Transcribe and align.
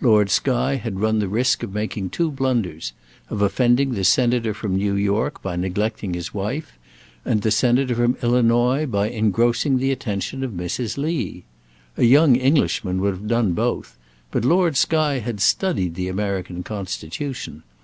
Lord 0.00 0.30
Skye 0.30 0.74
had 0.78 0.98
run 0.98 1.20
the 1.20 1.28
risk 1.28 1.62
of 1.62 1.72
making 1.72 2.10
two 2.10 2.32
blunders; 2.32 2.92
of 3.28 3.40
offending 3.40 3.92
the 3.92 4.02
Senator 4.02 4.52
from 4.52 4.74
New 4.74 4.96
York 4.96 5.40
by 5.42 5.54
neglecting 5.54 6.12
his 6.14 6.34
wife, 6.34 6.76
and 7.24 7.42
the 7.42 7.52
Senator 7.52 7.94
from 7.94 8.16
Illinois 8.20 8.84
by 8.84 9.08
engrossing 9.08 9.78
the 9.78 9.92
attention 9.92 10.42
of 10.42 10.50
Mrs. 10.50 10.98
Lee. 10.98 11.44
A 11.96 12.02
young 12.02 12.34
Englishman 12.34 13.00
would 13.00 13.14
have 13.14 13.28
done 13.28 13.52
both, 13.52 13.96
but 14.32 14.44
Lord 14.44 14.76
Skye 14.76 15.20
had 15.20 15.40
studied 15.40 15.94
the 15.94 16.08
American 16.08 16.64
constitution. 16.64 17.62